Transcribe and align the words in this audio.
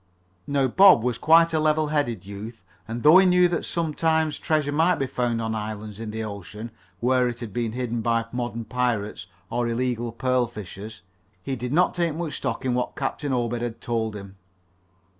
Now 0.47 0.65
Bob 0.65 1.03
was 1.03 1.19
quite 1.19 1.53
a 1.53 1.59
level 1.59 1.89
headed 1.89 2.25
youth, 2.25 2.63
and 2.87 3.03
though 3.03 3.19
he 3.19 3.25
knew 3.27 3.47
that 3.49 3.65
sometimes 3.65 4.39
treasure 4.39 4.71
might 4.71 4.95
be 4.95 5.05
found 5.05 5.39
on 5.39 5.53
islands 5.53 5.99
in 5.99 6.09
the 6.09 6.23
ocean, 6.23 6.71
where 6.99 7.27
it 7.27 7.39
had 7.39 7.53
been 7.53 7.73
hidden 7.73 8.01
by 8.01 8.25
modern 8.31 8.65
pirates 8.65 9.27
or 9.51 9.67
illegal 9.67 10.11
pearl 10.11 10.47
fishers, 10.47 11.03
he 11.43 11.55
did 11.55 11.71
not 11.71 11.93
take 11.93 12.15
much 12.15 12.37
stock 12.37 12.65
in 12.65 12.73
what 12.73 12.95
Captain 12.95 13.31
Obed 13.31 13.61
had 13.61 13.79
told 13.79 14.15
him. 14.15 14.37